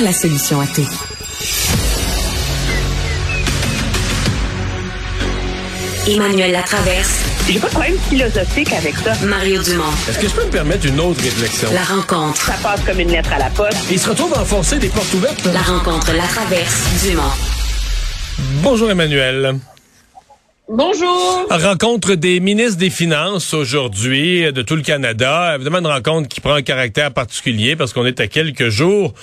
a 0.00 0.02
la 0.02 0.12
solution 0.12 0.60
à 0.60 0.66
tout. 0.66 0.88
Emmanuel 6.08 6.52
Latraverse. 6.52 7.24
J'ai 7.46 7.58
pas 7.58 7.66
de 7.66 7.72
problème 7.72 7.98
philosophique 8.08 8.72
avec 8.72 8.94
ça. 8.96 9.14
Mario 9.26 9.62
Dumont. 9.62 9.84
Est-ce 10.08 10.18
que 10.18 10.28
je 10.28 10.34
peux 10.34 10.44
me 10.44 10.50
permettre 10.50 10.86
une 10.86 11.00
autre 11.00 11.22
réflexion? 11.22 11.68
La 11.74 11.82
rencontre. 11.82 12.40
Ça 12.40 12.54
passe 12.62 12.80
comme 12.84 13.00
une 13.00 13.10
lettre 13.10 13.32
à 13.32 13.38
la 13.38 13.50
poste. 13.50 13.78
Il 13.90 13.98
se 13.98 14.08
retrouve 14.08 14.32
à 14.34 14.40
enfoncer 14.40 14.78
des 14.78 14.88
portes 14.88 15.12
ouvertes. 15.12 15.44
La 15.52 15.60
rencontre, 15.60 16.12
la 16.14 16.26
traverse, 16.26 17.04
Dumont. 17.04 17.22
Bonjour 18.62 18.90
Emmanuel. 18.90 19.58
Bonjour. 20.68 21.46
Rencontre 21.50 22.14
des 22.14 22.40
ministres 22.40 22.78
des 22.78 22.90
Finances 22.90 23.52
aujourd'hui 23.52 24.50
de 24.52 24.62
tout 24.62 24.76
le 24.76 24.82
Canada. 24.82 25.56
Évidemment, 25.56 25.78
une 25.78 25.86
rencontre 25.88 26.28
qui 26.28 26.40
prend 26.40 26.54
un 26.54 26.62
caractère 26.62 27.12
particulier 27.12 27.76
parce 27.76 27.92
qu'on 27.92 28.06
est 28.06 28.20
à 28.20 28.28
quelques 28.28 28.68
jours 28.68 29.14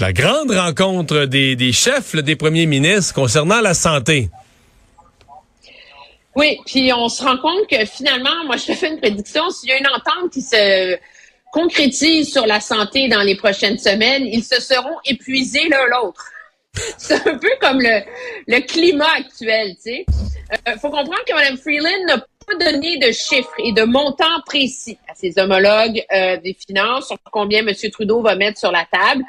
la 0.00 0.12
grande 0.12 0.50
rencontre 0.50 1.24
des, 1.24 1.72
chefs 1.72 2.14
des 2.16 2.36
premiers 2.36 2.66
ministres 2.66 3.14
concernant 3.14 3.60
la 3.60 3.74
santé. 3.74 4.28
Oui, 6.34 6.58
puis 6.66 6.92
on 6.92 7.08
se 7.08 7.22
rend 7.22 7.38
compte 7.38 7.66
que 7.70 7.84
finalement, 7.86 8.44
moi, 8.44 8.56
je 8.56 8.66
te 8.66 8.72
fais 8.74 8.90
une 8.90 8.98
prédiction. 8.98 9.48
S'il 9.50 9.70
y 9.70 9.72
a 9.72 9.78
une 9.78 9.86
entente 9.86 10.30
qui 10.32 10.42
se 10.42 10.98
concrétise 11.50 12.30
sur 12.30 12.46
la 12.46 12.60
santé 12.60 13.08
dans 13.08 13.22
les 13.22 13.36
prochaines 13.36 13.78
semaines, 13.78 14.26
ils 14.26 14.44
se 14.44 14.60
seront 14.60 14.98
épuisés 15.06 15.66
l'un 15.70 15.86
l'autre. 15.86 16.26
C'est 16.98 17.26
un 17.26 17.38
peu 17.38 17.48
comme 17.60 17.80
le, 17.80 18.02
le 18.48 18.60
climat 18.60 19.10
actuel, 19.16 19.76
tu 19.76 19.82
sais. 19.82 20.06
Euh, 20.68 20.76
faut 20.76 20.90
comprendre 20.90 21.24
que 21.26 21.34
Mme 21.34 21.56
Freeland 21.56 22.04
n'a 22.06 22.18
pas 22.18 22.54
donné 22.60 22.98
de 22.98 23.10
chiffres 23.12 23.54
et 23.58 23.72
de 23.72 23.82
montants 23.82 24.40
précis 24.44 24.98
à 25.08 25.14
ses 25.14 25.38
homologues 25.38 26.04
euh, 26.12 26.36
des 26.36 26.54
finances 26.54 27.08
sur 27.08 27.16
combien 27.32 27.66
M. 27.66 27.74
Trudeau 27.90 28.20
va 28.22 28.36
mettre 28.36 28.58
sur 28.58 28.70
la 28.70 28.86
table. 28.92 29.24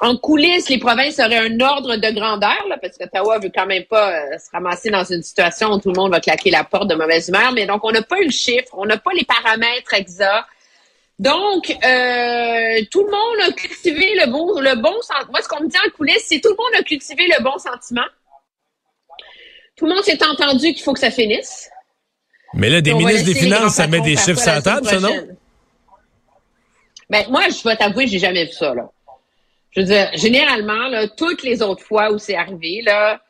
En 0.00 0.16
coulisses, 0.16 0.68
les 0.68 0.78
provinces 0.78 1.18
auraient 1.18 1.38
un 1.38 1.60
ordre 1.60 1.96
de 1.96 2.10
grandeur, 2.14 2.66
là, 2.68 2.78
parce 2.80 2.96
qu'Ottawa 2.96 3.40
veut 3.40 3.50
quand 3.52 3.66
même 3.66 3.84
pas 3.84 4.12
euh, 4.12 4.38
se 4.38 4.48
ramasser 4.52 4.90
dans 4.90 5.02
une 5.02 5.22
situation 5.22 5.72
où 5.72 5.80
tout 5.80 5.90
le 5.90 5.96
monde 6.00 6.12
va 6.12 6.20
claquer 6.20 6.50
la 6.50 6.62
porte 6.62 6.88
de 6.88 6.94
mauvaise 6.94 7.28
humeur. 7.28 7.52
Mais 7.52 7.66
donc, 7.66 7.84
on 7.84 7.90
n'a 7.90 8.02
pas 8.02 8.20
eu 8.20 8.26
le 8.26 8.30
chiffre, 8.30 8.68
on 8.74 8.86
n'a 8.86 8.96
pas 8.96 9.10
les 9.12 9.24
paramètres 9.24 9.94
exacts. 9.94 10.46
Donc, 11.18 11.70
euh, 11.70 12.84
tout 12.92 13.04
le 13.04 13.10
monde 13.10 13.48
a 13.48 13.52
cultivé 13.52 14.14
le 14.14 14.30
bon, 14.30 14.60
le 14.60 14.76
bon 14.76 14.94
sentiment. 15.02 15.32
Moi, 15.32 15.42
ce 15.42 15.48
qu'on 15.48 15.64
me 15.64 15.68
dit 15.68 15.76
en 15.84 15.90
coulisses, 15.90 16.26
c'est 16.28 16.40
tout 16.40 16.50
le 16.50 16.56
monde 16.56 16.78
a 16.78 16.82
cultivé 16.84 17.26
le 17.26 17.42
bon 17.42 17.58
sentiment. 17.58 18.06
Tout 19.74 19.86
le 19.86 19.94
monde 19.94 20.04
s'est 20.04 20.24
entendu 20.24 20.74
qu'il 20.74 20.82
faut 20.82 20.92
que 20.92 21.00
ça 21.00 21.10
finisse. 21.10 21.70
Mais 22.54 22.68
là, 22.68 22.80
des 22.80 22.94
ministres 22.94 23.26
des 23.26 23.34
Finances, 23.34 23.74
ça 23.74 23.88
met 23.88 24.00
des 24.00 24.16
chiffres 24.16 24.40
sur 24.40 24.52
la 24.52 24.62
table, 24.62 24.86
ça, 24.86 25.00
non? 25.00 25.26
Ben, 27.10 27.26
moi, 27.30 27.48
je 27.48 27.68
vais 27.68 27.76
t'avouer, 27.76 28.06
j'ai 28.06 28.18
jamais 28.20 28.44
vu 28.44 28.52
ça, 28.52 28.74
là. 28.74 28.88
Je 29.70 29.80
veux 29.80 29.86
dire, 29.86 30.10
généralement, 30.14 30.88
là, 30.88 31.08
toutes 31.08 31.42
les 31.42 31.62
autres 31.62 31.82
fois 31.82 32.10
où 32.10 32.18
c'est 32.18 32.36
arrivé, 32.36 32.82
là, 32.84 33.20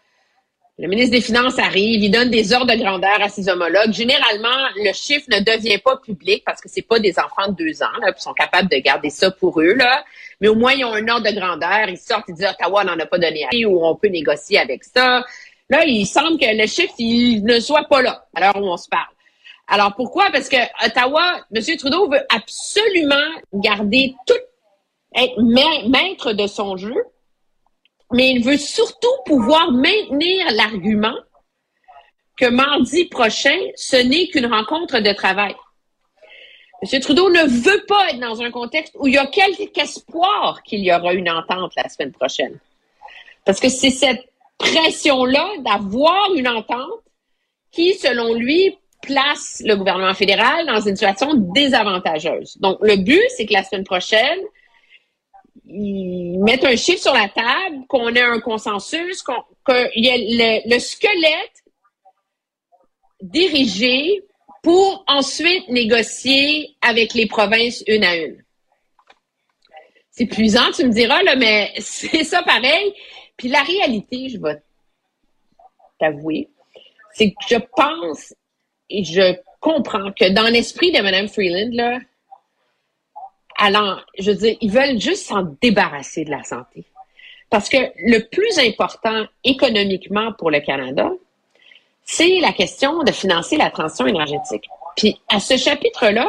le 0.80 0.86
ministre 0.86 1.10
des 1.10 1.20
Finances 1.20 1.58
arrive, 1.58 2.04
il 2.04 2.10
donne 2.10 2.30
des 2.30 2.52
ordres 2.52 2.72
de 2.72 2.78
grandeur 2.78 3.20
à 3.20 3.28
ses 3.28 3.48
homologues. 3.48 3.92
Généralement, 3.92 4.68
le 4.76 4.92
chiffre 4.92 5.26
ne 5.28 5.40
devient 5.40 5.78
pas 5.78 5.96
public 5.96 6.44
parce 6.46 6.60
que 6.60 6.68
c'est 6.68 6.82
pas 6.82 7.00
des 7.00 7.18
enfants 7.18 7.48
de 7.48 7.56
deux 7.56 7.82
ans, 7.82 7.98
là, 8.00 8.12
qui 8.12 8.22
sont 8.22 8.32
capables 8.32 8.68
de 8.68 8.76
garder 8.76 9.10
ça 9.10 9.32
pour 9.32 9.60
eux, 9.60 9.74
là. 9.74 10.04
Mais 10.40 10.46
au 10.46 10.54
moins, 10.54 10.72
ils 10.72 10.84
ont 10.84 10.94
un 10.94 11.08
ordre 11.08 11.28
de 11.28 11.34
grandeur. 11.34 11.88
Ils 11.88 11.98
sortent, 11.98 12.26
ils 12.28 12.34
disent 12.36 12.46
Ottawa 12.46 12.84
n'en 12.84 12.96
a 12.96 13.06
pas 13.06 13.18
donné 13.18 13.44
à 13.44 13.68
ou 13.68 13.84
on 13.84 13.96
peut 13.96 14.06
négocier 14.06 14.60
avec 14.60 14.84
ça. 14.84 15.24
Là, 15.68 15.84
il 15.84 16.06
semble 16.06 16.38
que 16.38 16.46
le 16.46 16.66
chiffre, 16.68 16.94
il 16.98 17.42
ne 17.42 17.58
soit 17.58 17.88
pas 17.88 18.00
là 18.00 18.24
à 18.34 18.40
l'heure 18.40 18.62
où 18.62 18.68
on 18.68 18.76
se 18.76 18.88
parle. 18.88 19.12
Alors, 19.66 19.94
pourquoi? 19.96 20.30
Parce 20.32 20.48
que 20.48 20.56
Ottawa, 20.86 21.40
M. 21.52 21.76
Trudeau 21.76 22.08
veut 22.08 22.22
absolument 22.34 23.16
garder 23.52 24.14
tout, 24.26 24.34
être 25.14 25.40
maître 25.88 26.32
de 26.32 26.46
son 26.46 26.76
jeu 26.76 27.04
mais 28.12 28.30
il 28.30 28.44
veut 28.44 28.56
surtout 28.56 29.12
pouvoir 29.26 29.70
maintenir 29.70 30.50
l'argument 30.52 31.16
que 32.36 32.46
mardi 32.46 33.04
prochain, 33.06 33.58
ce 33.74 33.96
n'est 33.96 34.28
qu'une 34.28 34.46
rencontre 34.46 35.00
de 35.00 35.12
travail. 35.12 35.54
M. 36.80 37.00
Trudeau 37.00 37.28
ne 37.30 37.42
veut 37.42 37.84
pas 37.86 38.10
être 38.10 38.20
dans 38.20 38.40
un 38.40 38.50
contexte 38.50 38.94
où 38.98 39.08
il 39.08 39.14
y 39.14 39.18
a 39.18 39.26
quelque 39.26 39.78
espoir 39.80 40.62
qu'il 40.62 40.80
y 40.80 40.92
aura 40.92 41.12
une 41.12 41.28
entente 41.28 41.72
la 41.76 41.88
semaine 41.88 42.12
prochaine. 42.12 42.58
Parce 43.44 43.58
que 43.58 43.68
c'est 43.68 43.90
cette 43.90 44.24
pression-là 44.58 45.48
d'avoir 45.64 46.32
une 46.34 46.48
entente 46.48 47.02
qui, 47.72 47.94
selon 47.94 48.34
lui, 48.34 48.78
place 49.02 49.60
le 49.64 49.74
gouvernement 49.74 50.14
fédéral 50.14 50.66
dans 50.66 50.80
une 50.80 50.94
situation 50.94 51.34
désavantageuse. 51.34 52.56
Donc, 52.58 52.78
le 52.80 52.96
but, 52.96 53.22
c'est 53.36 53.46
que 53.46 53.52
la 53.52 53.64
semaine 53.64 53.84
prochaine, 53.84 54.38
ils 55.68 56.38
mettent 56.40 56.64
un 56.64 56.76
chiffre 56.76 57.02
sur 57.02 57.12
la 57.12 57.28
table, 57.28 57.86
qu'on 57.88 58.14
ait 58.14 58.22
un 58.22 58.40
consensus, 58.40 59.22
qu'il 59.22 60.04
y 60.04 60.08
ait 60.08 60.62
le, 60.66 60.78
squelette 60.78 61.64
dirigé 63.20 64.22
pour 64.62 65.04
ensuite 65.06 65.68
négocier 65.68 66.76
avec 66.80 67.14
les 67.14 67.26
provinces 67.26 67.84
une 67.86 68.04
à 68.04 68.16
une. 68.16 68.42
C'est 70.10 70.26
puissant, 70.26 70.70
tu 70.74 70.84
me 70.84 70.92
diras, 70.92 71.22
là, 71.22 71.36
mais 71.36 71.72
c'est 71.78 72.24
ça 72.24 72.42
pareil. 72.42 72.94
Puis 73.36 73.48
la 73.48 73.62
réalité, 73.62 74.28
je 74.30 74.38
vais 74.38 74.60
t'avouer, 76.00 76.48
c'est 77.12 77.30
que 77.30 77.36
je 77.48 77.56
pense 77.76 78.34
et 78.88 79.04
je 79.04 79.36
comprends 79.60 80.12
que 80.12 80.30
dans 80.30 80.48
l'esprit 80.48 80.92
de 80.92 81.00
Mme 81.00 81.28
Freeland, 81.28 81.70
là, 81.72 81.98
alors, 83.58 84.00
je 84.18 84.30
veux 84.30 84.36
dire, 84.36 84.56
ils 84.60 84.70
veulent 84.70 85.00
juste 85.00 85.26
s'en 85.26 85.42
débarrasser 85.60 86.24
de 86.24 86.30
la 86.30 86.44
santé. 86.44 86.86
Parce 87.50 87.68
que 87.68 87.78
le 87.96 88.20
plus 88.28 88.58
important 88.58 89.24
économiquement 89.42 90.32
pour 90.32 90.50
le 90.50 90.60
Canada, 90.60 91.10
c'est 92.04 92.40
la 92.40 92.52
question 92.52 93.02
de 93.02 93.10
financer 93.10 93.56
la 93.56 93.70
transition 93.70 94.06
énergétique. 94.06 94.64
Puis 94.96 95.20
à 95.28 95.40
ce 95.40 95.56
chapitre-là, 95.56 96.28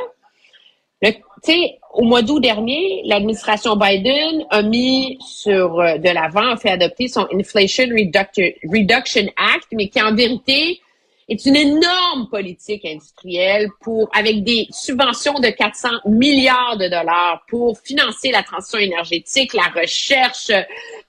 tu 1.02 1.14
sais, 1.44 1.80
au 1.94 2.04
mois 2.04 2.22
d'août 2.22 2.40
dernier, 2.40 3.02
l'administration 3.06 3.76
Biden 3.76 4.46
a 4.50 4.62
mis 4.62 5.18
sur 5.22 5.80
euh, 5.80 5.98
de 5.98 6.10
l'avant, 6.10 6.52
a 6.52 6.58
fait 6.58 6.72
adopter 6.72 7.08
son 7.08 7.26
Inflation 7.34 7.86
Reduction 7.86 9.28
Act, 9.38 9.68
mais 9.72 9.88
qui 9.88 10.02
en 10.02 10.14
vérité 10.14 10.82
est 11.30 11.46
une 11.46 11.56
énorme 11.56 12.28
politique 12.30 12.84
industrielle 12.86 13.70
pour, 13.82 14.10
avec 14.14 14.44
des 14.44 14.68
subventions 14.72 15.40
de 15.40 15.50
400 15.50 15.90
milliards 16.06 16.78
de 16.78 16.88
dollars 16.88 17.44
pour 17.48 17.78
financer 17.80 18.32
la 18.32 18.44
transition 18.44 18.80
énergétique, 18.80 19.54
la 19.54 19.82
recherche, 19.82 20.52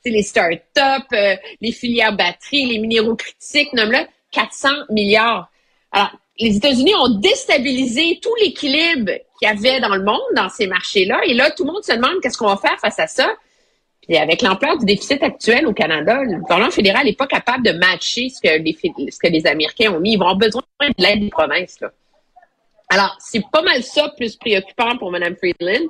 les 0.04 0.22
start-up, 0.22 1.04
euh, 1.12 1.36
les 1.60 1.72
filières 1.72 2.14
batteries, 2.14 2.66
les 2.66 2.78
minéraux 2.78 3.16
critiques, 3.16 3.72
nomme-le, 3.72 4.06
400 4.30 4.68
milliards. 4.90 5.50
Alors, 5.92 6.10
les 6.38 6.56
États-Unis 6.56 6.94
ont 6.94 7.18
déstabilisé 7.18 8.18
tout 8.22 8.34
l'équilibre 8.40 9.12
qu'il 9.38 9.48
y 9.48 9.50
avait 9.50 9.80
dans 9.80 9.94
le 9.94 10.04
monde, 10.04 10.20
dans 10.34 10.48
ces 10.48 10.66
marchés-là. 10.66 11.20
Et 11.26 11.34
là, 11.34 11.50
tout 11.50 11.64
le 11.64 11.72
monde 11.72 11.84
se 11.84 11.92
demande 11.92 12.20
qu'est-ce 12.22 12.38
qu'on 12.38 12.46
va 12.46 12.56
faire 12.56 12.78
face 12.80 12.98
à 12.98 13.06
ça. 13.06 13.34
Puis 14.06 14.16
avec 14.16 14.42
l'ampleur 14.42 14.78
du 14.78 14.86
déficit 14.86 15.22
actuel 15.22 15.66
au 15.66 15.72
Canada, 15.72 16.22
le 16.22 16.38
gouvernement 16.38 16.70
fédéral 16.70 17.04
n'est 17.04 17.14
pas 17.14 17.26
capable 17.26 17.64
de 17.64 17.72
matcher 17.72 18.28
ce 18.28 18.40
que 18.40 19.28
les, 19.28 19.46
Américains 19.46 19.92
ont 19.92 20.00
mis. 20.00 20.12
Ils 20.12 20.16
vont 20.16 20.26
avoir 20.26 20.36
besoin 20.36 20.62
de 20.80 21.02
l'aide 21.02 21.20
des 21.20 21.28
provinces. 21.28 21.78
Alors, 22.88 23.16
c'est 23.20 23.42
pas 23.52 23.62
mal 23.62 23.82
ça 23.82 24.12
plus 24.16 24.36
préoccupant 24.36 24.96
pour 24.96 25.10
Mme 25.10 25.36
Friedland 25.36 25.86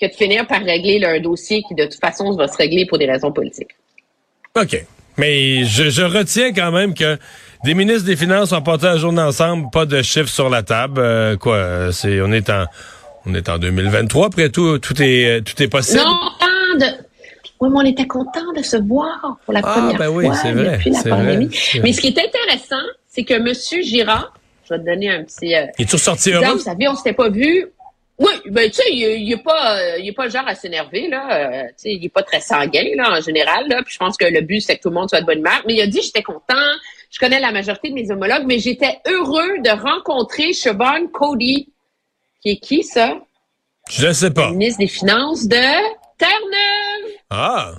que 0.00 0.06
de 0.06 0.12
finir 0.12 0.46
par 0.46 0.62
régler 0.62 1.04
un 1.04 1.20
dossier 1.20 1.62
qui, 1.62 1.74
de 1.74 1.84
toute 1.84 2.00
façon, 2.00 2.34
va 2.34 2.48
se 2.48 2.56
régler 2.56 2.86
pour 2.86 2.98
des 2.98 3.06
raisons 3.06 3.30
politiques. 3.30 3.70
OK. 4.56 4.84
Mais 5.18 5.64
je, 5.64 6.02
retiens 6.02 6.52
quand 6.52 6.72
même 6.72 6.94
que 6.94 7.18
des 7.64 7.74
ministres 7.74 8.06
des 8.06 8.16
Finances 8.16 8.52
ont 8.52 8.62
porté 8.62 8.86
un 8.86 8.96
journée 8.96 9.20
ensemble, 9.20 9.68
pas 9.70 9.84
de 9.84 10.02
chiffres 10.02 10.28
sur 10.28 10.48
la 10.48 10.62
table. 10.62 11.00
Euh, 11.00 11.36
quoi, 11.36 11.92
c'est 11.92 12.20
on 12.20 12.32
est 12.32 12.48
en 12.50 12.64
on 13.26 13.34
est 13.34 13.48
en 13.48 13.58
2023, 13.58 14.26
après 14.26 14.48
tout, 14.50 14.78
tout 14.78 14.94
est, 15.00 15.46
tout 15.46 15.60
est 15.62 15.68
possible. 15.68 16.00
Non, 16.00 16.78
de... 16.78 16.86
Oui, 17.60 17.70
mais 17.70 17.78
on 17.78 17.84
était 17.84 18.06
content 18.06 18.52
de 18.56 18.62
se 18.62 18.76
voir 18.76 19.38
pour 19.44 19.54
la 19.54 19.60
ah, 19.62 19.72
première 19.72 19.98
ben 19.98 20.08
oui, 20.08 20.26
fois 20.26 20.52
vrai, 20.52 20.72
depuis 20.72 20.90
la 20.90 21.02
pandémie. 21.02 21.46
Vrai, 21.46 21.80
mais 21.82 21.92
ce 21.92 22.00
qui 22.00 22.08
est 22.08 22.18
intéressant, 22.18 22.84
c'est 23.06 23.22
que 23.22 23.34
M. 23.34 23.52
Girard, 23.84 24.34
je 24.64 24.74
vais 24.74 24.80
te 24.80 24.84
donner 24.84 25.10
un 25.10 25.22
petit... 25.22 25.54
Euh, 25.54 25.66
est 25.78 25.96
sorti 25.96 26.32
heureux? 26.32 26.54
Vous 26.54 26.58
savez, 26.58 26.88
on 26.88 26.96
s'était 26.96 27.12
pas 27.12 27.28
vu. 27.28 27.66
Oui, 28.18 28.32
ben 28.50 28.70
tu 28.70 28.76
sais, 28.76 28.84
il, 28.90 29.22
il 29.22 29.32
est 29.32 29.42
pas, 29.42 29.98
il 29.98 30.08
est 30.08 30.12
pas 30.12 30.26
le 30.26 30.30
genre 30.30 30.46
à 30.46 30.54
s'énerver 30.54 31.08
là. 31.08 31.26
Euh, 31.32 31.62
tu 31.68 31.72
sais, 31.76 31.92
il 31.92 32.04
est 32.04 32.08
pas 32.08 32.22
très 32.22 32.40
sanguin 32.40 32.84
là 32.94 33.18
en 33.18 33.20
général 33.20 33.66
là. 33.68 33.82
Puis 33.82 33.94
je 33.94 33.98
pense 33.98 34.16
que 34.16 34.26
le 34.26 34.42
but 34.42 34.60
c'est 34.60 34.76
que 34.76 34.82
tout 34.82 34.90
le 34.90 34.94
monde 34.94 35.08
soit 35.08 35.22
de 35.22 35.26
bonne 35.26 35.38
humeur. 35.38 35.62
Mais 35.66 35.74
il 35.74 35.80
a 35.80 35.86
dit 35.86 36.00
j'étais 36.02 36.22
content. 36.22 36.54
Je 37.10 37.18
connais 37.18 37.40
la 37.40 37.52
majorité 37.52 37.88
de 37.88 37.94
mes 37.94 38.10
homologues, 38.10 38.44
mais 38.46 38.58
j'étais 38.58 38.98
heureux 39.08 39.58
de 39.58 39.70
rencontrer 39.70 40.52
Siobhan 40.52 41.08
Cody, 41.12 41.70
qui 42.42 42.50
est 42.50 42.56
qui 42.56 42.82
ça? 42.82 43.14
Je 43.88 44.08
ne 44.08 44.12
sais 44.12 44.30
pas. 44.30 44.50
ministre 44.50 44.80
des 44.80 44.88
Finances 44.88 45.46
de 45.46 45.56
Terre-Neuve. 46.18 47.12
Ah. 47.30 47.72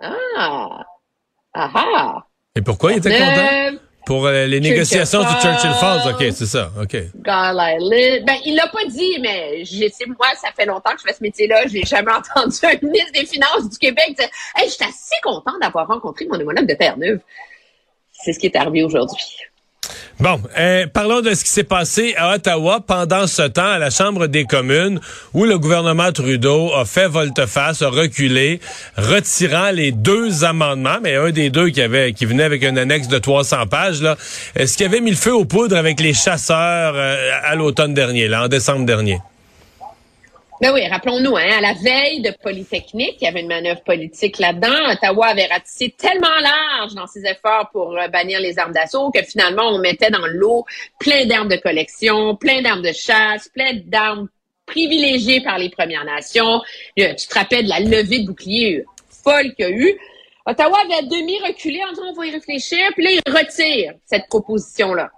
Ah. 0.00 0.84
Ah 1.54 1.70
ah. 1.74 2.26
Et 2.54 2.62
pourquoi 2.62 2.92
il 2.92 2.98
était 2.98 3.16
content? 3.16 3.78
Pour 4.06 4.26
euh, 4.26 4.46
les 4.46 4.60
négociations 4.60 5.20
du 5.20 5.32
Churchill 5.40 5.72
Falls, 5.80 6.12
OK, 6.12 6.24
c'est 6.32 6.46
ça, 6.46 6.70
OK. 6.80 6.92
God 6.92 7.56
I 7.58 8.22
Ben, 8.24 8.36
il 8.44 8.54
l'a 8.54 8.68
pas 8.68 8.84
dit, 8.86 9.18
mais 9.20 9.64
j'ai, 9.64 9.90
moi, 10.06 10.28
ça 10.36 10.50
fait 10.54 10.64
longtemps 10.64 10.92
que 10.92 11.00
je 11.00 11.08
fais 11.08 11.14
ce 11.14 11.22
métier-là, 11.22 11.66
j'ai 11.66 11.82
jamais 11.82 12.12
entendu 12.36 12.56
un 12.62 12.86
ministre 12.86 13.12
des 13.12 13.26
Finances 13.26 13.68
du 13.68 13.78
Québec 13.78 14.14
dire 14.16 14.28
«Hey, 14.56 14.68
je 14.68 14.74
suis 14.74 14.84
assez 14.84 15.16
content 15.24 15.58
d'avoir 15.60 15.88
rencontré 15.88 16.24
mon 16.26 16.38
homologue 16.38 16.68
de 16.68 16.74
Terre-Neuve.» 16.74 17.18
C'est 18.12 18.32
ce 18.32 18.38
qui 18.38 18.46
est 18.46 18.56
arrivé 18.56 18.84
aujourd'hui. 18.84 19.24
Bon, 20.18 20.40
euh, 20.58 20.86
parlons 20.90 21.20
de 21.20 21.34
ce 21.34 21.44
qui 21.44 21.50
s'est 21.50 21.62
passé 21.62 22.14
à 22.16 22.34
Ottawa 22.34 22.80
pendant 22.80 23.26
ce 23.26 23.42
temps 23.42 23.72
à 23.72 23.78
la 23.78 23.90
Chambre 23.90 24.28
des 24.28 24.46
communes 24.46 24.98
où 25.34 25.44
le 25.44 25.58
gouvernement 25.58 26.10
Trudeau 26.10 26.72
a 26.74 26.86
fait 26.86 27.06
volte-face, 27.06 27.82
a 27.82 27.90
reculé, 27.90 28.60
retirant 28.96 29.70
les 29.72 29.92
deux 29.92 30.42
amendements, 30.42 30.96
mais 31.02 31.16
un 31.16 31.32
des 31.32 31.50
deux 31.50 31.68
qui 31.68 31.82
avait 31.82 32.14
qui 32.14 32.24
venait 32.24 32.44
avec 32.44 32.64
un 32.64 32.78
annexe 32.78 33.08
de 33.08 33.18
300 33.18 33.66
pages 33.66 34.00
là, 34.00 34.16
ce 34.56 34.74
qui 34.74 34.84
avait 34.84 35.00
mis 35.00 35.10
le 35.10 35.16
feu 35.16 35.34
aux 35.34 35.44
poudres 35.44 35.76
avec 35.76 36.00
les 36.00 36.14
chasseurs 36.14 36.94
euh, 36.96 37.30
à 37.44 37.54
l'automne 37.54 37.92
dernier, 37.92 38.26
là 38.26 38.44
en 38.44 38.48
décembre 38.48 38.86
dernier? 38.86 39.18
Ben 40.58 40.72
oui, 40.72 40.86
rappelons-nous, 40.88 41.36
hein, 41.36 41.58
à 41.58 41.60
la 41.60 41.74
veille 41.74 42.22
de 42.22 42.30
Polytechnique, 42.42 43.16
il 43.20 43.24
y 43.24 43.26
avait 43.26 43.40
une 43.40 43.48
manœuvre 43.48 43.82
politique 43.82 44.38
là-dedans. 44.38 44.90
Ottawa 44.90 45.26
avait 45.26 45.44
ratissé 45.44 45.94
tellement 45.98 46.38
large 46.40 46.94
dans 46.94 47.06
ses 47.06 47.26
efforts 47.26 47.68
pour 47.72 47.94
euh, 47.94 48.08
bannir 48.08 48.40
les 48.40 48.58
armes 48.58 48.72
d'assaut 48.72 49.10
que 49.10 49.22
finalement, 49.22 49.68
on 49.68 49.78
mettait 49.78 50.10
dans 50.10 50.26
l'eau 50.26 50.64
plein 50.98 51.26
d'armes 51.26 51.48
de 51.48 51.56
collection, 51.56 52.36
plein 52.36 52.62
d'armes 52.62 52.80
de 52.80 52.92
chasse, 52.92 53.48
plein 53.48 53.72
d'armes 53.84 54.28
privilégiées 54.64 55.42
par 55.42 55.58
les 55.58 55.68
Premières 55.68 56.06
Nations. 56.06 56.62
Euh, 56.98 57.14
tu 57.14 57.26
te 57.26 57.34
rappelles 57.34 57.64
de 57.64 57.70
la 57.70 57.80
levée 57.80 58.20
de 58.20 58.26
bouclier 58.26 58.84
folle 59.22 59.54
qu'il 59.54 59.68
y 59.68 59.68
a 59.68 59.70
eu. 59.70 59.98
Ottawa 60.46 60.78
avait 60.84 60.94
à 60.94 61.02
demi 61.02 61.38
reculé 61.46 61.82
en 61.84 61.90
disant 61.90 62.06
on 62.08 62.14
va 62.14 62.26
y 62.26 62.30
réfléchir, 62.30 62.78
puis 62.94 63.04
là, 63.04 63.10
il 63.10 63.32
retire 63.32 63.92
cette 64.06 64.26
proposition-là. 64.28 65.10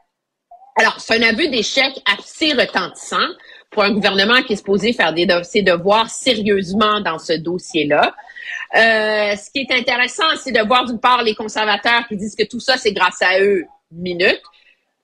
Alors, 0.80 0.98
c'est 0.98 1.14
un 1.14 1.28
aveu 1.28 1.48
d'échec 1.48 1.92
assez 2.06 2.52
retentissant 2.54 3.28
pour 3.70 3.82
un 3.82 3.92
gouvernement 3.92 4.42
qui 4.42 4.54
est 4.54 4.56
supposé 4.56 4.92
faire 4.92 5.12
des 5.12 5.26
ses 5.44 5.62
devoirs 5.62 6.10
sérieusement 6.10 7.00
dans 7.00 7.18
ce 7.18 7.34
dossier-là. 7.34 8.14
Euh, 8.74 9.36
ce 9.36 9.50
qui 9.50 9.60
est 9.60 9.72
intéressant, 9.72 10.24
c'est 10.42 10.52
de 10.52 10.66
voir 10.66 10.84
d'une 10.84 11.00
part 11.00 11.22
les 11.22 11.34
conservateurs 11.34 12.06
qui 12.08 12.16
disent 12.16 12.34
que 12.34 12.44
tout 12.44 12.60
ça, 12.60 12.76
c'est 12.76 12.92
grâce 12.92 13.20
à 13.22 13.40
eux, 13.40 13.64
minute. 13.92 14.42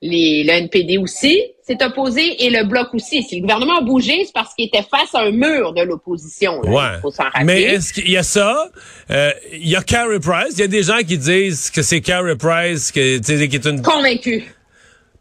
Les, 0.02 0.44
le 0.44 0.50
NPD 0.50 0.99
aussi 0.99 1.40
s'est 1.62 1.82
opposé 1.82 2.44
et 2.44 2.50
le 2.50 2.64
Bloc 2.64 2.93
aussi. 2.93 3.22
Si 3.22 3.37
le 3.37 3.40
gouvernement 3.40 3.78
a 3.78 3.81
bougé, 3.81 4.25
c'est 4.26 4.34
parce 4.34 4.55
qu'il 4.55 4.66
était 4.66 4.82
face 4.82 5.14
à 5.14 5.20
un 5.20 5.31
mur 5.31 5.72
de 5.72 5.81
l'opposition. 5.81 6.61
Ouais. 6.61 6.99
Faut 7.00 7.11
s'en 7.11 7.22
rappeler. 7.25 7.44
Mais 7.44 7.62
est-ce 7.62 7.94
qu'il 7.94 8.11
y 8.11 8.19
a 8.19 8.22
ça? 8.22 8.70
Euh, 9.11 9.31
il 9.50 9.66
y 9.66 9.76
a 9.76 9.82
Carrie 9.82 10.20
Price. 10.20 10.52
Il 10.52 10.58
y 10.58 10.62
a 10.64 10.66
des 10.66 10.82
gens 10.82 10.99
qui 10.99 11.16
disent 11.16 11.70
que 11.70 11.81
c'est 11.81 12.02
Carrie 12.02 12.37
Price 12.37 12.93
qui 12.93 13.00
est 13.00 13.64
une... 13.64 13.81
Convaincu. 13.81 14.44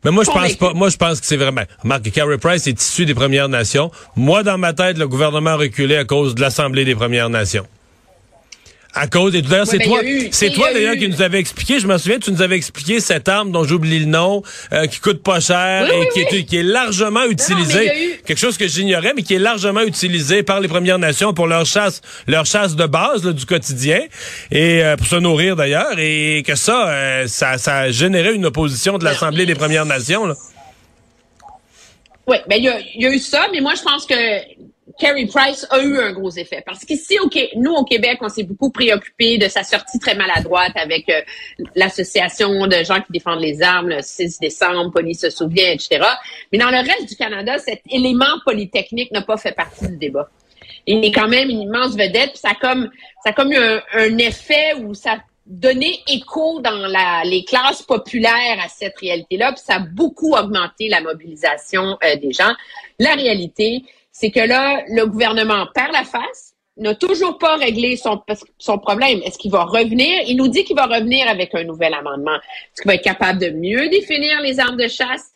Mais 0.04 0.12
moi, 0.12 0.24
je 0.24 0.32
pense 0.32 0.56
pas. 0.56 0.74
Moi, 0.74 0.90
je 0.90 0.98
pense 0.98 1.22
que 1.22 1.26
c'est 1.26 1.38
vraiment. 1.38 1.64
Remarque, 1.82 2.12
Carrie 2.12 2.38
Price 2.38 2.68
est 2.68 2.82
issu 2.82 3.06
des 3.06 3.14
Premières 3.14 3.50
Nations. 3.50 3.92
Moi, 4.16 4.44
dans 4.44 4.58
ma 4.58 4.74
tête, 4.74 4.98
le 4.98 5.08
gouvernement 5.08 5.52
a 5.52 5.56
reculé 5.56 5.96
à 5.96 6.06
cause 6.06 6.36
de 6.36 6.42
l'Assemblée 6.42 6.86
des 6.86 6.96
Premières 6.96 7.30
Nations. 7.30 7.66
À 8.95 9.07
cause, 9.07 9.34
et 9.34 9.42
d'ailleurs, 9.42 9.66
c'est 9.66 9.80
toi, 9.80 10.01
c'est 10.31 10.51
toi 10.51 10.72
d'ailleurs 10.72 10.95
qui 10.95 11.10
nous 11.10 11.24
avait 11.24 11.40
expliqué, 11.40 11.80
je 11.80 11.88
me 11.88 11.98
souviens, 11.98 12.19
tu 12.19 12.31
nous 12.31 12.44
avais 12.44 12.56
expliqué 12.56 13.00
cette 13.00 13.28
arme 13.28 13.51
dont 13.51 13.63
j'oublie 13.63 13.98
le 13.98 14.06
nom, 14.06 14.44
euh, 14.72 14.86
qui 14.86 15.00
coûte 15.00 15.24
pas 15.24 15.40
cher 15.40 15.90
et 15.92 16.10
qui, 16.10 16.19
est, 16.19 16.44
qui 16.44 16.57
est 16.57 16.63
largement 16.63 17.25
utilisée. 17.25 18.19
Quelque 18.24 18.38
chose 18.38 18.56
que 18.56 18.68
j'ignorais, 18.68 19.13
mais 19.16 19.24
qui 19.24 19.34
est 19.34 19.40
largement 19.40 19.81
utilisé 19.81 20.44
par 20.44 20.60
les 20.60 20.68
Premières 20.68 21.00
Nations 21.00 21.34
pour 21.34 21.48
leur 21.48 21.66
chasse, 21.66 22.01
leur 22.28 22.45
chasse 22.45 22.75
de 22.75 22.86
base 22.86 23.24
du 23.24 23.45
quotidien 23.48 24.00
et 24.51 24.84
euh, 24.84 24.95
pour 24.95 25.07
se 25.07 25.16
nourrir 25.16 25.56
d'ailleurs, 25.56 25.98
et 25.98 26.44
que 26.45 26.54
ça, 26.54 26.90
euh, 26.90 27.25
ça, 27.25 27.57
ça 27.57 27.78
a 27.78 27.90
généré 27.90 28.36
une 28.36 28.45
opposition 28.45 29.00
de 29.00 29.06
l'Assemblée 29.06 29.48
des 29.48 29.56
Premières 29.56 29.88
Nations. 29.88 30.28
Là. 30.28 30.36
Oui, 32.28 32.38
ben 32.48 32.57
il 32.57 32.66
y, 32.66 33.01
y 33.01 33.07
a 33.07 33.12
eu 33.12 33.19
ça, 33.19 33.48
mais 33.51 33.60
moi 33.60 33.74
je 33.75 33.81
pense 33.81 34.06
que 34.06 34.13
Kerry 35.00 35.25
Price 35.27 35.65
a 35.69 35.80
eu 35.81 35.97
un 35.97 36.12
gros 36.12 36.31
effet. 36.31 36.62
Parce 36.65 36.85
qu'ici, 36.85 37.18
nous, 37.56 37.71
au 37.71 37.83
Québec, 37.83 38.19
on 38.21 38.30
s'est 38.30 38.44
beaucoup 38.44 38.69
préoccupé 38.69 39.38
de 39.38 39.47
sa 39.47 39.63
sortie 39.63 39.97
très 39.97 40.15
maladroite 40.15 40.74
avec 40.75 41.09
euh, 41.09 41.21
l'association 41.75 42.68
de 42.68 42.83
gens 42.83 43.01
qui 43.01 43.12
défendent 43.12 43.41
les 43.41 43.62
armes, 43.62 43.89
le 43.89 44.01
6 44.01 44.39
décembre, 44.39 44.91
Police 44.91 45.21
se 45.21 45.30
souvient, 45.30 45.71
etc. 45.71 46.06
Mais 46.51 46.57
dans 46.57 46.69
le 46.69 46.77
reste 46.77 47.09
du 47.09 47.15
Canada, 47.15 47.57
cet 47.59 47.81
élément 47.89 48.39
polytechnique 48.45 49.12
n'a 49.12 49.21
pas 49.21 49.38
fait 49.38 49.53
partie 49.53 49.88
du 49.88 49.97
débat. 49.97 50.30
Il 50.85 51.03
est 51.03 51.12
quand 51.12 51.30
même 51.30 51.50
une 51.50 51.62
immense 51.62 51.95
vedette, 51.95 52.35
ça 52.35 52.50
a 52.50 52.56
comme, 52.56 52.89
ça 53.24 53.31
comme 53.31 53.53
eu 53.53 53.57
un, 53.57 54.18
effet 54.18 54.74
où 54.81 54.94
ça 54.94 55.18
donné 55.45 56.00
écho 56.07 56.62
dans 56.62 56.88
les 57.25 57.44
classes 57.44 57.81
populaires 57.81 58.59
à 58.63 58.69
cette 58.69 58.97
réalité-là, 58.97 59.51
puis 59.53 59.62
ça 59.65 59.75
a 59.75 59.80
beaucoup 59.80 60.33
augmenté 60.35 60.88
la 60.88 61.01
mobilisation 61.01 61.97
euh, 62.03 62.15
des 62.15 62.31
gens. 62.31 62.53
La 63.00 63.13
réalité, 63.13 63.83
c'est 64.13 64.31
que 64.31 64.39
là, 64.39 64.83
le 64.88 65.06
gouvernement 65.07 65.68
perd 65.74 65.92
la 65.92 66.06
face, 66.06 66.54
n'a 66.77 66.95
toujours 66.95 67.38
pas 67.38 67.56
réglé 67.57 67.98
son, 67.98 68.21
son 68.57 68.80
problème. 68.80 69.19
Est-ce 69.25 69.38
qu'il 69.38 69.51
va 69.51 69.63
revenir? 69.63 70.24
Il 70.27 70.38
nous 70.38 70.48
dit 70.48 70.63
qu'il 70.63 70.75
va 70.75 70.86
revenir 70.86 71.27
avec 71.27 71.54
un 71.54 71.63
nouvel 71.63 71.94
amendement. 71.94 72.36
Est-ce 72.36 72.81
qu'il 72.81 72.89
va 72.89 72.95
être 72.95 73.04
capable 73.04 73.39
de 73.39 73.50
mieux 73.50 73.89
définir 73.89 74.39
les 74.42 74.60
armes 74.60 74.77
de 74.77 74.88
chasse? 74.88 75.31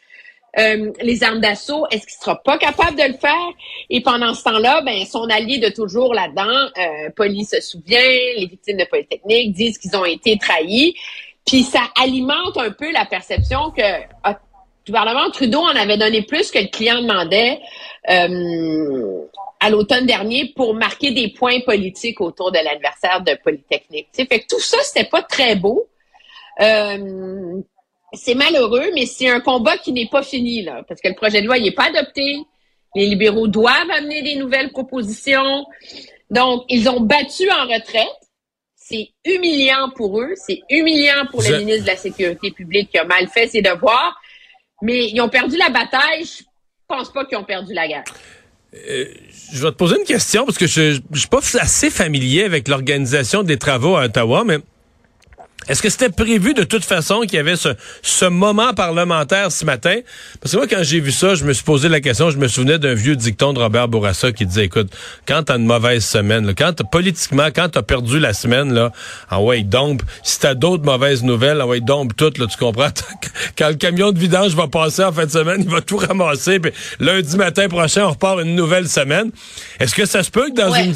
Euh, 0.57 0.91
les 1.01 1.23
armes 1.23 1.39
d'assaut, 1.39 1.85
est-ce 1.91 2.07
qu'il 2.07 2.17
sera 2.19 2.41
pas 2.41 2.57
capable 2.57 2.97
de 2.97 3.03
le 3.03 3.13
faire? 3.13 3.49
Et 3.91 4.01
pendant 4.01 4.33
ce 4.33 4.43
temps-là, 4.43 4.81
ben, 4.81 5.05
son 5.05 5.29
allié 5.29 5.59
de 5.59 5.69
toujours 5.69 6.15
là-dedans, 6.15 6.69
euh, 6.77 7.09
Poli 7.15 7.45
se 7.45 7.61
souvient, 7.61 7.99
les 7.99 8.47
victimes 8.47 8.77
de 8.77 8.85
Polytechnique 8.85 9.53
disent 9.53 9.77
qu'ils 9.77 9.95
ont 9.95 10.05
été 10.05 10.37
trahis. 10.39 10.95
Puis 11.45 11.63
ça 11.63 11.81
alimente 12.01 12.57
un 12.57 12.71
peu 12.71 12.91
la 12.91 13.05
perception 13.05 13.69
que 13.69 13.83
ah, 14.23 14.39
gouvernement 14.87 15.29
Trudeau 15.31 15.59
en 15.59 15.75
avait 15.75 15.97
donné 15.97 16.23
plus 16.23 16.51
que 16.51 16.59
le 16.59 16.67
client 16.67 17.01
demandait 17.01 17.59
euh, 18.09 19.21
à 19.59 19.69
l'automne 19.69 20.05
dernier 20.05 20.53
pour 20.55 20.73
marquer 20.73 21.11
des 21.11 21.29
points 21.29 21.59
politiques 21.61 22.21
autour 22.21 22.51
de 22.51 22.57
l'adversaire 22.57 23.21
de 23.21 23.37
Polytechnique. 23.43 24.07
Fait 24.13 24.27
que 24.27 24.47
tout 24.47 24.59
ça, 24.59 24.77
c'était 24.83 25.09
pas 25.09 25.21
très 25.21 25.55
beau. 25.55 25.87
Euh, 26.61 27.61
c'est 28.13 28.35
malheureux, 28.35 28.89
mais 28.93 29.05
c'est 29.05 29.29
un 29.29 29.39
combat 29.39 29.77
qui 29.77 29.91
n'est 29.91 30.07
pas 30.07 30.23
fini, 30.23 30.63
là, 30.63 30.83
parce 30.87 31.01
que 31.01 31.09
le 31.09 31.15
projet 31.15 31.41
de 31.41 31.47
loi 31.47 31.59
n'est 31.59 31.71
pas 31.71 31.87
adopté. 31.87 32.37
Les 32.95 33.07
libéraux 33.07 33.47
doivent 33.47 33.91
amener 33.91 34.21
des 34.21 34.35
nouvelles 34.35 34.71
propositions. 34.71 35.65
Donc, 36.29 36.63
ils 36.69 36.89
ont 36.89 37.01
battu 37.01 37.49
en 37.51 37.63
retraite. 37.63 38.07
C'est 38.75 39.09
humiliant 39.25 39.89
pour 39.95 40.21
eux. 40.21 40.33
C'est 40.35 40.61
humiliant 40.69 41.25
pour 41.29 41.41
le 41.41 41.57
ministre 41.57 41.83
de 41.83 41.87
la 41.87 41.97
Sécurité 41.97 42.51
publique 42.51 42.89
qui 42.89 42.97
a 42.97 43.03
mal 43.03 43.27
fait 43.27 43.47
ses 43.47 43.61
devoirs. 43.61 44.17
Mais 44.81 45.09
ils 45.09 45.21
ont 45.21 45.29
perdu 45.29 45.57
la 45.57 45.69
bataille. 45.69 46.25
Je 46.25 46.43
pense 46.87 47.11
pas 47.11 47.25
qu'ils 47.25 47.37
ont 47.37 47.43
perdu 47.43 47.73
la 47.73 47.87
guerre. 47.87 48.03
Euh, 48.73 49.05
je 49.53 49.63
vais 49.63 49.71
te 49.71 49.75
poser 49.75 49.97
une 49.97 50.05
question 50.05 50.45
parce 50.45 50.57
que 50.57 50.67
je 50.67 50.99
ne 51.09 51.17
suis 51.17 51.27
pas 51.27 51.39
assez 51.59 51.89
familier 51.89 52.43
avec 52.43 52.67
l'organisation 52.67 53.43
des 53.43 53.57
travaux 53.57 53.95
à 53.95 54.05
Ottawa, 54.05 54.43
mais 54.45 54.59
est-ce 55.67 55.81
que 55.81 55.89
c'était 55.89 56.09
prévu 56.09 56.53
de 56.53 56.63
toute 56.63 56.85
façon 56.85 57.21
qu'il 57.21 57.33
y 57.33 57.39
avait 57.39 57.57
ce, 57.57 57.69
ce 58.01 58.25
moment 58.25 58.73
parlementaire 58.73 59.51
ce 59.51 59.65
matin? 59.65 59.95
Parce 60.39 60.53
que 60.53 60.57
moi, 60.57 60.67
quand 60.67 60.81
j'ai 60.81 61.01
vu 61.01 61.11
ça, 61.11 61.35
je 61.35 61.43
me 61.43 61.51
suis 61.51 61.63
posé 61.63 61.89
la 61.89 61.99
question, 61.99 62.29
je 62.29 62.37
me 62.37 62.47
souvenais 62.47 62.79
d'un 62.79 62.93
vieux 62.93 63.17
dicton 63.17 63.51
de 63.51 63.59
Robert 63.59 63.89
Bourassa 63.89 64.31
qui 64.31 64.45
disait, 64.45 64.65
écoute, 64.65 64.89
quand 65.27 65.43
t'as 65.43 65.57
une 65.57 65.65
mauvaise 65.65 66.05
semaine, 66.05 66.45
là, 66.45 66.53
quand 66.53 66.81
politiquement, 66.89 67.47
quand 67.53 67.67
t'as 67.69 67.81
perdu 67.81 68.19
la 68.19 68.33
semaine, 68.33 68.73
là, 68.73 68.93
en 69.29 69.43
way 69.43 69.63
dompe. 69.63 70.03
Si 70.23 70.39
t'as 70.39 70.53
d'autres 70.53 70.85
mauvaises 70.85 71.23
nouvelles, 71.23 71.61
en 71.61 71.67
way 71.67 71.81
dompe 71.81 72.15
toutes, 72.15 72.37
là, 72.37 72.45
tu 72.47 72.57
comprends? 72.57 72.87
quand 73.57 73.67
le 73.67 73.75
camion 73.75 74.13
de 74.13 74.19
vidange 74.19 74.55
va 74.55 74.67
passer 74.67 75.03
en 75.03 75.11
fin 75.11 75.25
de 75.25 75.31
semaine, 75.31 75.63
il 75.63 75.69
va 75.69 75.81
tout 75.81 75.97
ramasser, 75.97 76.59
puis 76.59 76.71
lundi 77.01 77.35
matin 77.35 77.67
prochain, 77.67 78.05
on 78.05 78.11
repart 78.11 78.39
une 78.39 78.55
nouvelle 78.55 78.87
semaine. 78.87 79.31
Est-ce 79.81 79.93
que 79.93 80.05
ça 80.05 80.23
se 80.23 80.31
peut 80.31 80.49
que 80.49 80.55
dans 80.55 80.73
une 80.73 80.93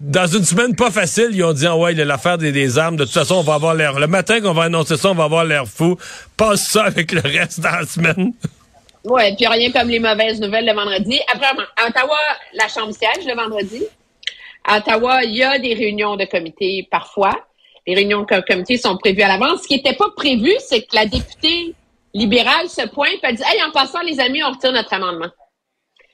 dans 0.00 0.26
une 0.26 0.44
semaine 0.44 0.74
pas 0.74 0.90
facile, 0.90 1.28
ils 1.32 1.44
ont 1.44 1.52
dit, 1.52 1.66
ah 1.66 1.76
ouais, 1.76 1.94
l'affaire 1.94 2.36
des, 2.36 2.50
des 2.50 2.78
armes, 2.78 2.96
de 2.96 3.04
toute 3.04 3.12
façon, 3.12 3.36
on 3.36 3.42
va 3.42 3.54
avoir 3.54 3.74
l'air 3.74 3.91
le 3.98 4.06
matin 4.06 4.40
qu'on 4.40 4.52
va 4.52 4.64
annoncer 4.64 4.96
ça, 4.96 5.10
on 5.10 5.14
va 5.14 5.24
avoir 5.24 5.44
l'air 5.44 5.66
fou. 5.66 5.96
Passe 6.36 6.68
ça 6.68 6.84
avec 6.84 7.12
le 7.12 7.20
reste 7.20 7.60
de 7.60 7.64
la 7.64 7.84
semaine. 7.84 8.32
Oui, 9.04 9.34
puis 9.36 9.46
rien 9.46 9.72
comme 9.72 9.88
les 9.88 9.98
mauvaises 9.98 10.40
nouvelles 10.40 10.66
le 10.66 10.74
vendredi. 10.74 11.20
Après, 11.32 11.46
à 11.46 11.88
Ottawa, 11.88 12.18
la 12.54 12.68
Chambre 12.68 12.92
siège 12.92 13.26
le 13.26 13.34
vendredi. 13.34 13.82
À 14.64 14.78
Ottawa, 14.78 15.24
il 15.24 15.36
y 15.36 15.42
a 15.42 15.58
des 15.58 15.74
réunions 15.74 16.16
de 16.16 16.24
comité 16.24 16.86
parfois. 16.90 17.34
Les 17.86 17.94
réunions 17.94 18.22
de 18.22 18.40
comité 18.46 18.76
sont 18.76 18.96
prévues 18.96 19.22
à 19.22 19.28
l'avance. 19.28 19.62
Ce 19.62 19.68
qui 19.68 19.76
n'était 19.76 19.96
pas 19.96 20.10
prévu, 20.16 20.52
c'est 20.60 20.82
que 20.82 20.94
la 20.94 21.06
députée 21.06 21.74
libérale 22.14 22.68
se 22.68 22.86
pointe 22.88 23.18
et 23.24 23.32
dit 23.32 23.42
Hey, 23.44 23.60
en 23.64 23.72
passant, 23.72 24.02
les 24.02 24.20
amis, 24.20 24.42
on 24.44 24.52
retire 24.52 24.72
notre 24.72 24.92
amendement. 24.92 25.30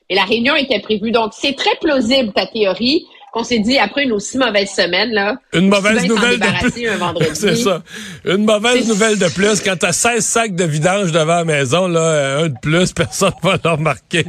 Et 0.09 0.15
la 0.15 0.23
réunion 0.23 0.55
était 0.55 0.79
prévue. 0.79 1.11
Donc, 1.11 1.33
c'est 1.33 1.55
très 1.55 1.75
plausible, 1.75 2.33
ta 2.33 2.47
théorie 2.47 3.05
qu'on 3.31 3.43
s'est 3.43 3.59
dit 3.59 3.77
après 3.77 4.03
une 4.03 4.11
aussi 4.11 4.37
mauvaise 4.37 4.69
semaine 4.69 5.11
là. 5.11 5.35
Une 5.53 5.69
mauvaise 5.69 6.05
nouvelle 6.05 6.39
de 6.39 6.59
plus. 6.59 7.33
C'est 7.35 7.55
ça. 7.55 7.81
Une 8.25 8.45
mauvaise 8.45 8.87
nouvelle 8.87 9.17
de 9.17 9.27
plus 9.27 9.61
quand 9.61 9.75
t'as 9.77 9.91
16 9.91 10.25
sacs 10.25 10.55
de 10.55 10.63
vidange 10.63 11.11
devant 11.11 11.35
la 11.35 11.45
maison 11.45 11.87
là, 11.87 12.39
un 12.39 12.49
de 12.49 12.59
plus, 12.61 12.93
personne 12.93 13.33
va 13.43 13.57
le 13.63 13.69
remarquer. 13.69 14.25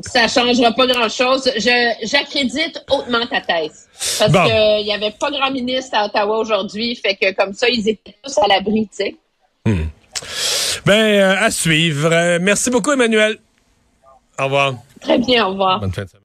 Ça 0.00 0.26
changera 0.26 0.72
pas 0.72 0.86
grand-chose. 0.86 1.50
Je 1.56 2.06
j'accrédite 2.06 2.84
hautement 2.90 3.26
ta 3.26 3.40
thèse. 3.40 3.88
Parce 4.18 4.32
qu'il 4.32 4.86
y 4.86 4.92
avait 4.92 5.14
pas 5.18 5.30
grand 5.30 5.50
ministre 5.50 5.90
à 5.92 6.06
Ottawa 6.06 6.38
aujourd'hui, 6.38 6.96
fait 6.96 7.14
que 7.14 7.32
comme 7.34 7.52
ça 7.52 7.68
ils 7.68 7.88
étaient 7.88 8.16
tous 8.22 8.36
à 8.38 8.48
l'abri, 8.48 8.88
tu 8.88 9.04
sais. 9.04 9.16
Hmm. 9.64 9.86
Ben, 10.84 10.92
euh, 10.92 11.36
à 11.38 11.50
suivre. 11.50 12.10
Euh, 12.12 12.38
merci 12.40 12.70
beaucoup, 12.70 12.92
Emmanuel. 12.92 13.38
Au 14.38 14.44
revoir. 14.44 14.74
Très 15.00 15.18
bien, 15.18 15.46
au 15.46 15.50
revoir. 15.50 15.80
Bonne 15.80 15.92
fin 15.92 16.04
de 16.04 16.08
semaine. 16.08 16.20